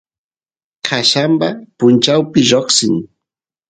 qallamba 0.85 1.49
punchawpi 1.77 2.39
lloqsin 2.49 2.95